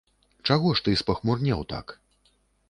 Чаго 0.47 0.71
ж 0.79 0.83
ты 0.87 0.95
спахмурнеў 1.01 1.61
так? 1.75 1.95